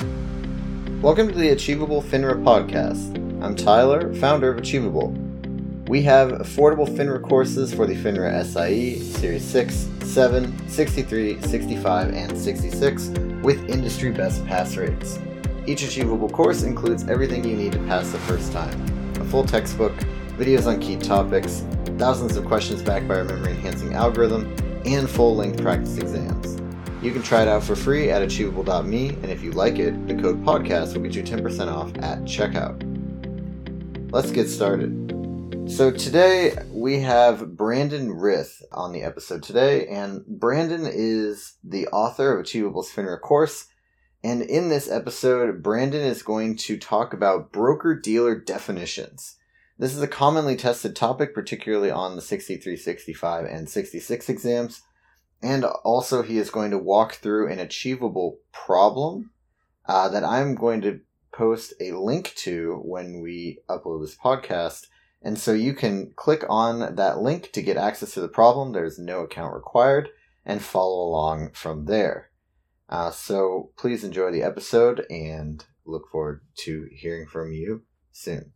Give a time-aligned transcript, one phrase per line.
[0.00, 3.16] Welcome to the Achievable FINRA podcast.
[3.44, 5.08] I'm Tyler, founder of Achievable.
[5.88, 12.38] We have affordable FINRA courses for the FINRA SIE, Series 6, 7, 63, 65, and
[12.38, 13.08] 66
[13.42, 15.18] with industry best pass rates.
[15.66, 18.80] Each Achievable course includes everything you need to pass the first time
[19.20, 19.92] a full textbook,
[20.38, 21.64] videos on key topics,
[21.98, 24.54] thousands of questions backed by our memory enhancing algorithm,
[24.86, 26.59] and full length practice exams.
[27.02, 30.14] You can try it out for free at achievable.me, and if you like it, the
[30.14, 32.82] code podcast will get you 10% off at checkout.
[34.12, 35.66] Let's get started.
[35.66, 42.34] So today we have Brandon Rith on the episode today, and Brandon is the author
[42.34, 43.68] of Achievable's FINRA course.
[44.22, 49.38] And in this episode, Brandon is going to talk about broker dealer definitions.
[49.78, 54.82] This is a commonly tested topic, particularly on the 63, 65, and 66 exams.
[55.42, 59.30] And also, he is going to walk through an achievable problem
[59.86, 61.00] uh, that I'm going to
[61.32, 64.88] post a link to when we upload this podcast.
[65.22, 68.72] And so you can click on that link to get access to the problem.
[68.72, 70.10] There's no account required
[70.44, 72.30] and follow along from there.
[72.88, 78.52] Uh, so please enjoy the episode and look forward to hearing from you soon.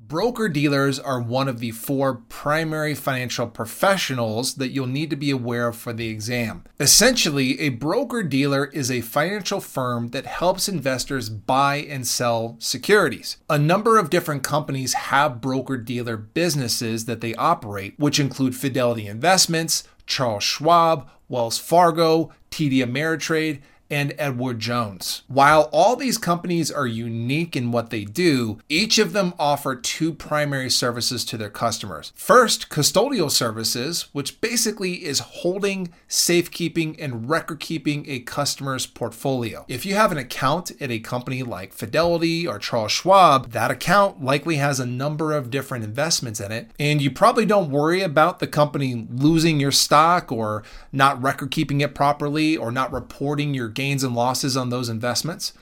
[0.00, 5.32] Broker dealers are one of the four primary financial professionals that you'll need to be
[5.32, 6.62] aware of for the exam.
[6.78, 13.38] Essentially, a broker dealer is a financial firm that helps investors buy and sell securities.
[13.50, 19.08] A number of different companies have broker dealer businesses that they operate, which include Fidelity
[19.08, 23.60] Investments, Charles Schwab, Wells Fargo, TD Ameritrade,
[23.90, 25.22] and Edward Jones.
[25.28, 30.12] While all these companies are unique in what they do, each of them offer two
[30.12, 32.12] primary services to their customers.
[32.14, 39.64] First, custodial services, which basically is holding, safekeeping, and record keeping a customer's portfolio.
[39.68, 44.22] If you have an account at a company like Fidelity or Charles Schwab, that account
[44.22, 48.38] likely has a number of different investments in it, and you probably don't worry about
[48.38, 50.62] the company losing your stock or
[50.92, 55.52] not record keeping it properly or not reporting your gains and losses on those investments.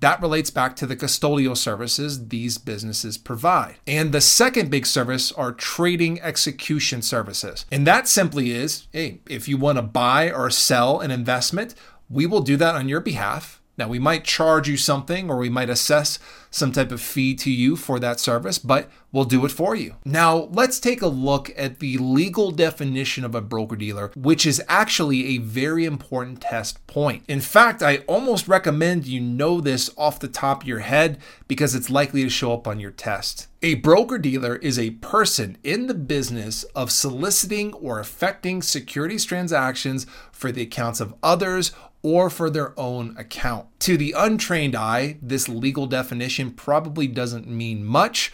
[0.00, 3.76] That relates back to the custodial services these businesses provide.
[3.86, 7.66] And the second big service are trading execution services.
[7.70, 11.74] And that simply is hey, if you want to buy or sell an investment,
[12.08, 13.60] we will do that on your behalf.
[13.76, 16.18] Now, we might charge you something or we might assess
[16.50, 19.94] some type of fee to you for that service, but we'll do it for you.
[20.04, 24.62] Now, let's take a look at the legal definition of a broker dealer, which is
[24.68, 27.24] actually a very important test point.
[27.28, 31.18] In fact, I almost recommend you know this off the top of your head
[31.48, 33.48] because it's likely to show up on your test.
[33.62, 40.06] A broker dealer is a person in the business of soliciting or effecting securities transactions
[40.30, 41.72] for the accounts of others
[42.06, 43.66] or for their own account.
[43.80, 48.32] To the untrained eye, this legal definition probably doesn't mean much.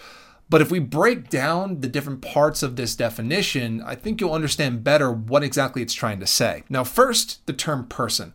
[0.48, 4.84] But if we break down the different parts of this definition, I think you'll understand
[4.84, 6.64] better what exactly it's trying to say.
[6.68, 8.34] Now, first, the term person.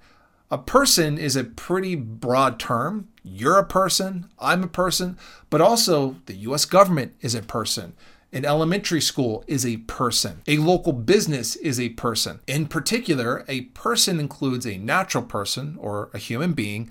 [0.50, 3.10] A person is a pretty broad term.
[3.22, 5.18] You're a person, I'm a person,
[5.50, 7.94] but also the US government is a person.
[8.34, 10.42] An elementary school is a person.
[10.48, 12.40] A local business is a person.
[12.48, 16.90] In particular, a person includes a natural person or a human being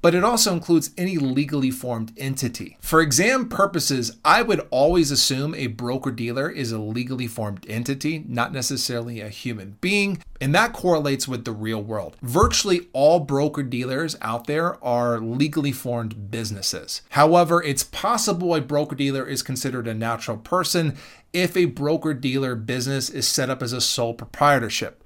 [0.00, 2.76] but it also includes any legally formed entity.
[2.80, 8.24] For exam purposes, I would always assume a broker dealer is a legally formed entity,
[8.28, 12.16] not necessarily a human being, and that correlates with the real world.
[12.22, 17.02] Virtually all broker dealers out there are legally formed businesses.
[17.10, 20.96] However, it's possible a broker dealer is considered a natural person
[21.32, 25.02] if a broker dealer business is set up as a sole proprietorship.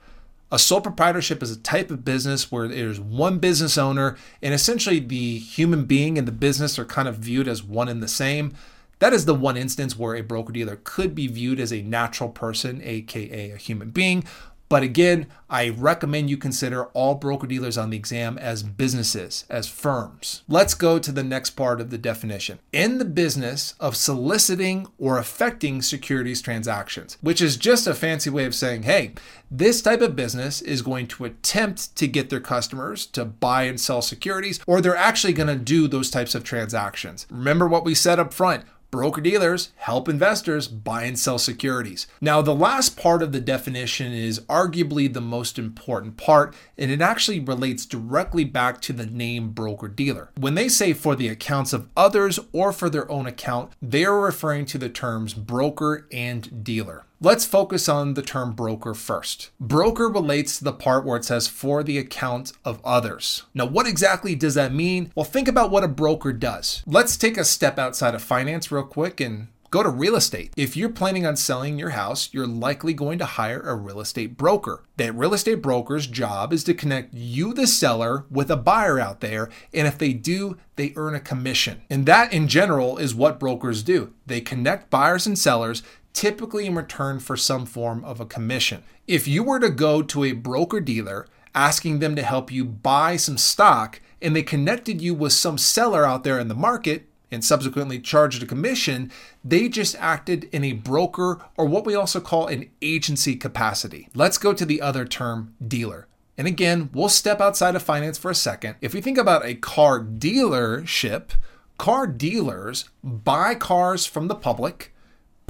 [0.53, 5.01] A sole proprietorship is a type of business where there's one business owner and essentially
[5.01, 8.53] the human being and the business are kind of viewed as one and the same.
[8.99, 12.29] That is the one instance where a broker dealer could be viewed as a natural
[12.29, 14.25] person, aka a human being,
[14.73, 19.69] but again, I recommend you consider all broker dealers on the exam as businesses, as
[19.69, 20.45] firms.
[20.49, 22.59] Let's go to the next part of the definition.
[22.73, 28.47] In the business of soliciting or affecting securities transactions, which is just a fancy way
[28.47, 29.13] of saying, hey,
[29.51, 33.79] this type of business is going to attempt to get their customers to buy and
[33.79, 37.27] sell securities, or they're actually going to do those types of transactions.
[37.29, 42.07] Remember what we said up front broker dealers help investors buy and sell securities.
[42.21, 47.01] Now, the last part of the definition is arguably the most important part, and it
[47.01, 50.29] actually relates directly back to the name broker dealer.
[50.37, 54.21] When they say for the accounts of others or for their own account, they are
[54.21, 57.07] referring to the terms broker and dealer.
[57.25, 59.51] Let's focus on the term broker first.
[59.61, 63.45] Broker relates to the part where it says for the account of others.
[63.55, 65.13] Now, what exactly does that mean?
[65.15, 66.83] Well, think about what a broker does.
[66.85, 70.53] Let's take a step outside of finance real quick and Go to real estate.
[70.55, 74.37] If you're planning on selling your house, you're likely going to hire a real estate
[74.37, 74.85] broker.
[74.99, 79.23] That real estate broker's job is to connect you, the seller, with a buyer out
[79.23, 79.49] there.
[79.73, 81.81] And if they do, they earn a commission.
[81.89, 84.13] And that, in general, is what brokers do.
[84.27, 85.83] They connect buyers and sellers
[86.13, 88.83] typically in return for some form of a commission.
[89.07, 93.17] If you were to go to a broker dealer asking them to help you buy
[93.17, 97.43] some stock and they connected you with some seller out there in the market, and
[97.43, 99.11] subsequently charged a commission,
[99.43, 104.09] they just acted in a broker or what we also call an agency capacity.
[104.15, 106.07] Let's go to the other term, dealer.
[106.37, 108.77] And again, we'll step outside of finance for a second.
[108.81, 111.31] If we think about a car dealership,
[111.79, 114.92] car dealers buy cars from the public,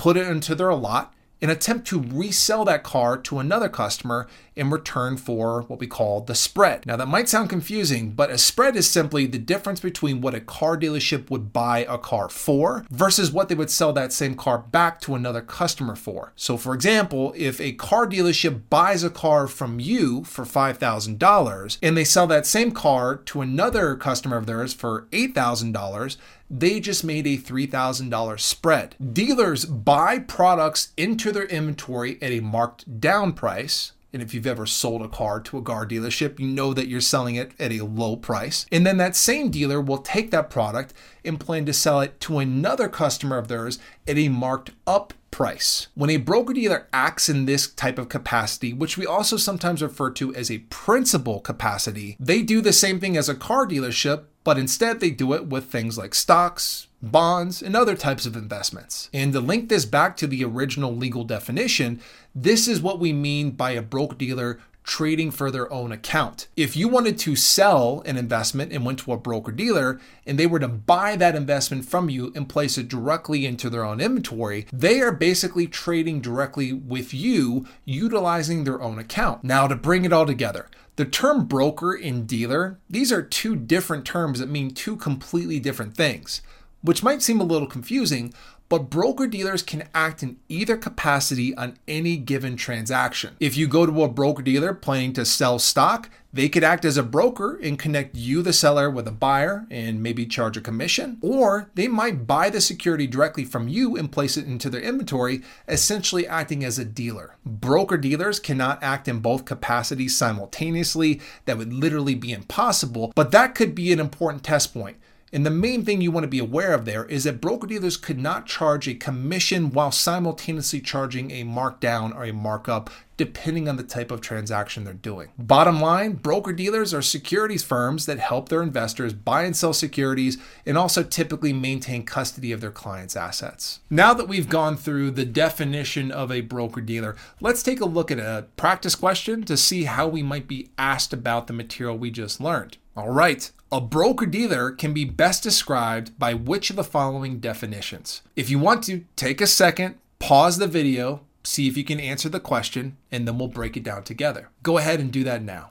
[0.02, 4.26] put it into their lot, and attempt to resell that car to another customer
[4.56, 6.84] in return for what we call the spread.
[6.86, 10.40] Now, that might sound confusing, but a spread is simply the difference between what a
[10.40, 14.58] car dealership would buy a car for versus what they would sell that same car
[14.58, 16.32] back to another customer for.
[16.34, 21.96] So, for example, if a car dealership buys a car from you for $5,000 and
[21.96, 26.16] they sell that same car to another customer of theirs for $8,000,
[26.50, 28.96] they just made a $3,000 spread.
[29.12, 33.92] Dealers buy products into their inventory at a marked down price.
[34.12, 37.00] And if you've ever sold a car to a car dealership, you know that you're
[37.00, 38.66] selling it at a low price.
[38.70, 40.92] And then that same dealer will take that product
[41.24, 45.88] and plan to sell it to another customer of theirs at a marked up price.
[45.94, 50.10] When a broker dealer acts in this type of capacity, which we also sometimes refer
[50.10, 54.58] to as a principal capacity, they do the same thing as a car dealership, but
[54.58, 59.08] instead they do it with things like stocks, bonds, and other types of investments.
[59.12, 62.00] And to link this back to the original legal definition,
[62.34, 66.48] this is what we mean by a broker dealer trading for their own account.
[66.56, 70.46] If you wanted to sell an investment and went to a broker dealer and they
[70.46, 74.66] were to buy that investment from you and place it directly into their own inventory,
[74.72, 79.44] they are basically trading directly with you utilizing their own account.
[79.44, 84.04] Now, to bring it all together, the term broker and dealer, these are two different
[84.04, 86.42] terms that mean two completely different things,
[86.82, 88.34] which might seem a little confusing,
[88.72, 93.36] but broker dealers can act in either capacity on any given transaction.
[93.38, 96.96] If you go to a broker dealer planning to sell stock, they could act as
[96.96, 101.18] a broker and connect you, the seller, with a buyer and maybe charge a commission.
[101.20, 105.42] Or they might buy the security directly from you and place it into their inventory,
[105.68, 107.36] essentially acting as a dealer.
[107.44, 111.20] Broker dealers cannot act in both capacities simultaneously.
[111.44, 114.96] That would literally be impossible, but that could be an important test point.
[115.34, 117.96] And the main thing you want to be aware of there is that broker dealers
[117.96, 123.76] could not charge a commission while simultaneously charging a markdown or a markup, depending on
[123.76, 125.30] the type of transaction they're doing.
[125.38, 130.36] Bottom line broker dealers are securities firms that help their investors buy and sell securities
[130.66, 133.80] and also typically maintain custody of their clients' assets.
[133.88, 138.10] Now that we've gone through the definition of a broker dealer, let's take a look
[138.10, 142.10] at a practice question to see how we might be asked about the material we
[142.10, 142.76] just learned.
[142.94, 148.20] All right, a broker dealer can be best described by which of the following definitions?
[148.36, 152.28] If you want to, take a second, pause the video, see if you can answer
[152.28, 154.50] the question, and then we'll break it down together.
[154.62, 155.70] Go ahead and do that now.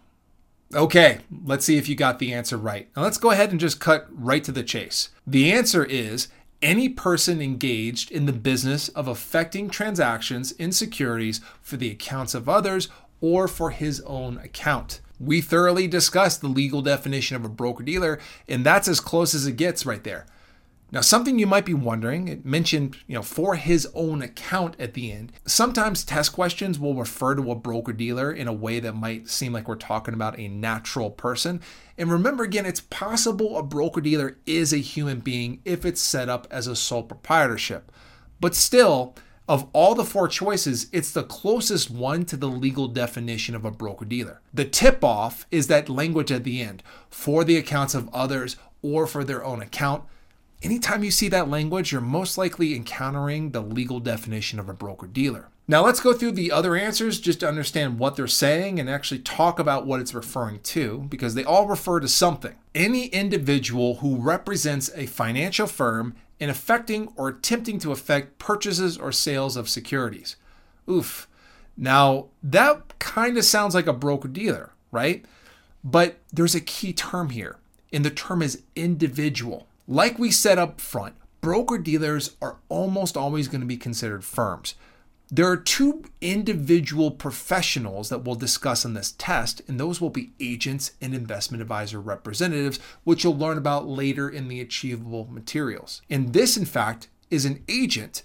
[0.73, 2.89] Okay, let's see if you got the answer right.
[2.95, 5.09] Now let's go ahead and just cut right to the chase.
[5.27, 6.27] The answer is
[6.59, 12.49] any person engaged in the business of affecting transactions in securities for the accounts of
[12.49, 15.01] others or for his own account.
[15.21, 19.45] We thoroughly discussed the legal definition of a broker dealer, and that's as close as
[19.45, 20.25] it gets right there.
[20.91, 24.93] Now, something you might be wondering, it mentioned, you know, for his own account at
[24.93, 25.31] the end.
[25.45, 29.53] Sometimes test questions will refer to a broker dealer in a way that might seem
[29.53, 31.61] like we're talking about a natural person.
[31.99, 36.29] And remember again, it's possible a broker dealer is a human being if it's set
[36.29, 37.91] up as a sole proprietorship.
[38.41, 39.15] But still,
[39.51, 43.69] of all the four choices, it's the closest one to the legal definition of a
[43.69, 44.39] broker dealer.
[44.53, 49.05] The tip off is that language at the end for the accounts of others or
[49.05, 50.05] for their own account.
[50.61, 55.05] Anytime you see that language, you're most likely encountering the legal definition of a broker
[55.05, 55.49] dealer.
[55.67, 59.19] Now, let's go through the other answers just to understand what they're saying and actually
[59.19, 62.55] talk about what it's referring to, because they all refer to something.
[62.73, 69.11] Any individual who represents a financial firm in affecting or attempting to affect purchases or
[69.11, 70.35] sales of securities.
[70.89, 71.29] Oof.
[71.77, 75.23] Now, that kind of sounds like a broker dealer, right?
[75.83, 77.57] But there's a key term here,
[77.93, 79.67] and the term is individual.
[79.87, 84.73] Like we said up front, broker dealers are almost always going to be considered firms.
[85.33, 90.33] There are two individual professionals that we'll discuss in this test, and those will be
[90.41, 96.01] agents and investment advisor representatives, which you'll learn about later in the achievable materials.
[96.09, 98.23] And this, in fact, is an agent.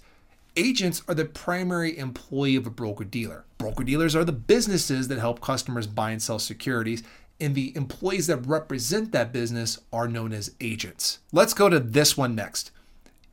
[0.57, 3.45] Agents are the primary employee of a broker dealer.
[3.57, 7.03] Broker dealers are the businesses that help customers buy and sell securities,
[7.39, 11.19] and the employees that represent that business are known as agents.
[11.31, 12.71] Let's go to this one next.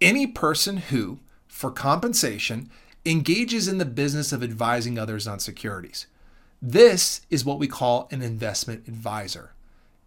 [0.01, 2.71] Any person who, for compensation,
[3.07, 6.07] engages in the business of advising others on securities.
[6.61, 9.53] This is what we call an investment advisor.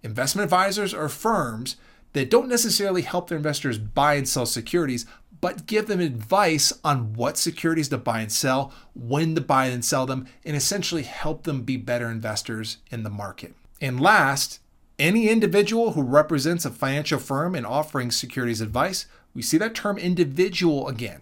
[0.01, 1.75] Investment advisors are firms
[2.13, 5.05] that don't necessarily help their investors buy and sell securities,
[5.39, 9.85] but give them advice on what securities to buy and sell, when to buy and
[9.85, 13.53] sell them, and essentially help them be better investors in the market.
[13.79, 14.59] And last,
[14.97, 19.99] any individual who represents a financial firm in offering securities advice, we see that term
[19.99, 21.21] individual again.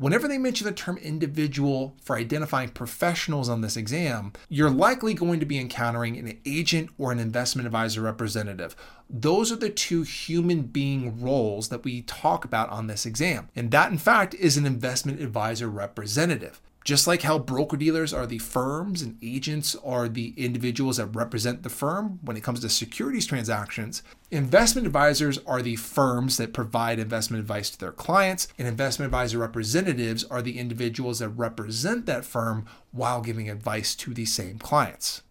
[0.00, 5.38] Whenever they mention the term individual for identifying professionals on this exam, you're likely going
[5.38, 8.74] to be encountering an agent or an investment advisor representative.
[9.10, 13.50] Those are the two human being roles that we talk about on this exam.
[13.54, 16.62] And that, in fact, is an investment advisor representative.
[16.84, 21.62] Just like how broker dealers are the firms and agents are the individuals that represent
[21.62, 26.98] the firm when it comes to securities transactions, investment advisors are the firms that provide
[26.98, 32.24] investment advice to their clients, and investment advisor representatives are the individuals that represent that
[32.24, 35.22] firm while giving advice to the same clients.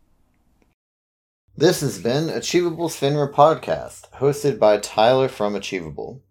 [1.58, 6.22] This has been Achievable's FINRA podcast, hosted by Tyler from Achievable,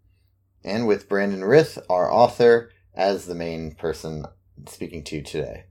[0.65, 4.25] and with Brandon Rith, our author, as the main person
[4.67, 5.65] speaking to you today.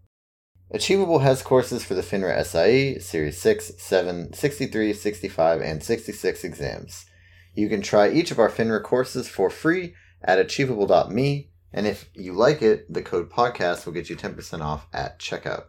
[0.69, 7.05] Achievable has courses for the FINRA SIE, Series 6, 7, 63, 65, and 66 exams.
[7.55, 12.33] You can try each of our FINRA courses for free at achievable.me, and if you
[12.33, 15.65] like it, the code podcast will get you 10% off at checkout.